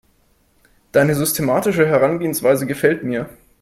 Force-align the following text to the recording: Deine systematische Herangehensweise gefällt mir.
Deine 0.93 1.13
systematische 1.13 1.85
Herangehensweise 1.85 2.65
gefällt 2.65 3.03
mir. 3.03 3.29